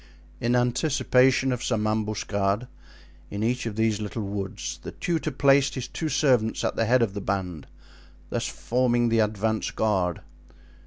In 0.39 0.55
anticipation 0.55 1.51
of 1.51 1.63
some 1.63 1.85
ambuscade 1.85 2.65
in 3.29 3.43
each 3.43 3.67
of 3.67 3.75
these 3.75 4.01
little 4.01 4.23
woods 4.23 4.79
the 4.81 4.93
tutor 4.93 5.29
placed 5.29 5.75
his 5.75 5.87
two 5.87 6.09
servants 6.09 6.63
at 6.63 6.75
the 6.75 6.85
head 6.85 7.03
of 7.03 7.13
the 7.13 7.21
band, 7.21 7.67
thus 8.31 8.47
forming 8.47 9.09
the 9.09 9.19
advance 9.19 9.69
guard. 9.69 10.21